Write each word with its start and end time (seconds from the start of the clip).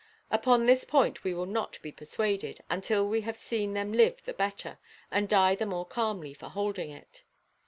Upon 0.31 0.65
this 0.65 0.83
point 0.83 1.23
we 1.23 1.31
will 1.35 1.45
not 1.45 1.79
be 1.83 1.91
persuaded, 1.91 2.61
until 2.71 3.07
we 3.07 3.21
have 3.21 3.37
seen 3.37 3.73
them 3.73 3.93
live 3.93 4.23
the 4.23 4.33
better, 4.33 4.79
and 5.11 5.29
die 5.29 5.53
the 5.53 5.67
more 5.67 5.85
calmly 5.85 6.33
for 6.33 6.49
holding 6.49 6.89
it. 6.89 7.21